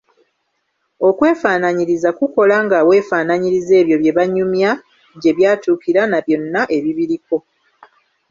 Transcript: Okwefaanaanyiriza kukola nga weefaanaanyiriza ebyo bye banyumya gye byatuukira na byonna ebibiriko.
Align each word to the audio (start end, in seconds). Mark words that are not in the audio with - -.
Okwefaanaanyiriza 1.07 2.09
kukola 2.19 2.55
nga 2.65 2.77
weefaanaanyiriza 2.87 3.73
ebyo 3.81 3.95
bye 4.01 4.15
banyumya 4.17 4.71
gye 5.21 5.31
byatuukira 5.37 6.01
na 6.07 6.19
byonna 6.25 6.61
ebibiriko. 6.77 7.37